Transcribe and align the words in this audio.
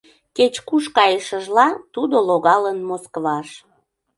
Кеч-куш 0.37 0.85
кайышыжла, 0.97 1.67
тудо 1.93 2.15
логалын 2.27 2.79
Москваш. 2.89 3.49